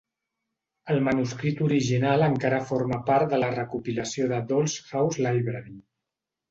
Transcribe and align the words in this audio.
El 0.93 1.01
manuscrit 1.07 1.61
original 1.67 2.25
encara 2.29 2.63
forma 2.71 2.99
part 3.11 3.31
de 3.35 3.41
la 3.45 3.53
recopilació 3.55 4.35
de 4.35 4.43
Dolls' 4.55 4.81
House 4.93 5.27
Library. 5.29 5.81